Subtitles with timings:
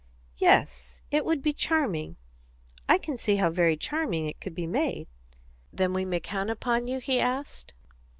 [0.39, 2.15] "Yes, it would be charming;
[2.89, 5.07] I can see how very charming it could be made."
[5.71, 7.71] "Then we may count upon you?" he asked.